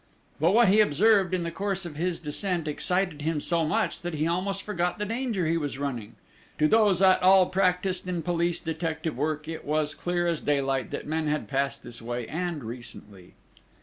But 0.39 0.53
what 0.55 0.69
he 0.69 0.79
observed 0.79 1.31
in 1.31 1.43
the 1.43 1.51
course 1.51 1.85
of 1.85 1.95
his 1.95 2.19
descent 2.19 2.67
excited 2.67 3.21
him 3.21 3.39
so 3.39 3.67
much 3.67 4.01
that 4.01 4.15
he 4.15 4.25
almost 4.25 4.63
forgot 4.63 4.97
the 4.97 5.05
danger 5.05 5.45
he 5.45 5.57
was 5.57 5.77
running. 5.77 6.15
To 6.57 6.67
those 6.67 7.03
at 7.03 7.21
all 7.21 7.45
practised 7.45 8.07
in 8.07 8.23
police 8.23 8.59
detective 8.59 9.15
work, 9.15 9.47
it 9.47 9.63
was 9.63 9.93
clear 9.93 10.25
as 10.25 10.39
daylight 10.39 10.89
that 10.89 11.05
men 11.05 11.27
had 11.27 11.47
passed 11.47 11.83
this 11.83 12.01
way, 12.01 12.27
and 12.27 12.63
recently. 12.63 13.35